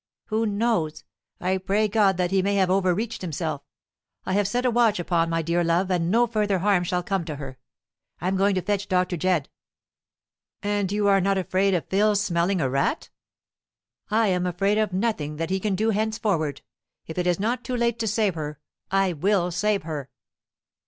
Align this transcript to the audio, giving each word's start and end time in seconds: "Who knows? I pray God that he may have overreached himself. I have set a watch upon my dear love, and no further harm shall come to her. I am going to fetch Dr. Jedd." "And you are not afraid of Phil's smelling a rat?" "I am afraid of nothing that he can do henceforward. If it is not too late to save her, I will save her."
"Who 0.29 0.47
knows? 0.47 1.03
I 1.39 1.59
pray 1.59 1.87
God 1.87 2.17
that 2.17 2.31
he 2.31 2.41
may 2.41 2.55
have 2.55 2.71
overreached 2.71 3.21
himself. 3.21 3.61
I 4.25 4.33
have 4.33 4.47
set 4.47 4.65
a 4.65 4.71
watch 4.71 4.97
upon 4.99 5.29
my 5.29 5.43
dear 5.43 5.63
love, 5.63 5.91
and 5.91 6.09
no 6.09 6.25
further 6.25 6.57
harm 6.57 6.83
shall 6.83 7.03
come 7.03 7.23
to 7.25 7.35
her. 7.35 7.59
I 8.19 8.27
am 8.27 8.35
going 8.35 8.55
to 8.55 8.63
fetch 8.63 8.87
Dr. 8.87 9.15
Jedd." 9.15 9.47
"And 10.63 10.91
you 10.91 11.07
are 11.07 11.21
not 11.21 11.37
afraid 11.37 11.75
of 11.75 11.85
Phil's 11.85 12.19
smelling 12.19 12.59
a 12.59 12.67
rat?" 12.67 13.11
"I 14.09 14.29
am 14.29 14.47
afraid 14.47 14.79
of 14.79 14.91
nothing 14.91 15.35
that 15.35 15.51
he 15.51 15.59
can 15.59 15.75
do 15.75 15.91
henceforward. 15.91 16.63
If 17.05 17.19
it 17.19 17.27
is 17.27 17.39
not 17.39 17.63
too 17.63 17.77
late 17.77 17.99
to 17.99 18.07
save 18.07 18.33
her, 18.33 18.59
I 18.89 19.13
will 19.13 19.51
save 19.51 19.83
her." 19.83 20.09